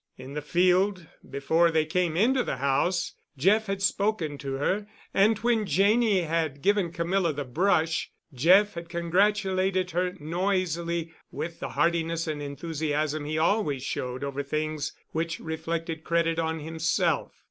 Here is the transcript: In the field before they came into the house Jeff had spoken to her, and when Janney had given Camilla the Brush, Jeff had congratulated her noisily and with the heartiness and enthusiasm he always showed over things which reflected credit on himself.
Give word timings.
In 0.17 0.33
the 0.33 0.41
field 0.41 1.05
before 1.29 1.69
they 1.69 1.85
came 1.85 2.17
into 2.17 2.43
the 2.43 2.57
house 2.57 3.13
Jeff 3.37 3.67
had 3.67 3.83
spoken 3.83 4.39
to 4.39 4.53
her, 4.53 4.87
and 5.13 5.37
when 5.37 5.67
Janney 5.67 6.21
had 6.21 6.63
given 6.63 6.91
Camilla 6.91 7.33
the 7.33 7.43
Brush, 7.45 8.09
Jeff 8.33 8.73
had 8.73 8.89
congratulated 8.89 9.91
her 9.91 10.13
noisily 10.19 11.01
and 11.01 11.11
with 11.31 11.59
the 11.59 11.69
heartiness 11.69 12.25
and 12.25 12.41
enthusiasm 12.41 13.25
he 13.25 13.37
always 13.37 13.83
showed 13.83 14.23
over 14.23 14.41
things 14.41 14.93
which 15.11 15.39
reflected 15.39 16.03
credit 16.03 16.39
on 16.39 16.61
himself. 16.61 17.33